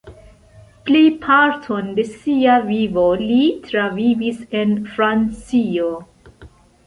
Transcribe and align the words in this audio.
Plejparton 0.87 1.91
de 1.99 2.05
sia 2.13 2.55
vivo 2.69 3.03
li 3.19 3.37
travivis 3.67 4.41
en 4.61 4.73
Francio. 4.95 5.93